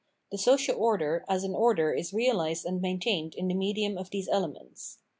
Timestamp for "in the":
3.35-3.53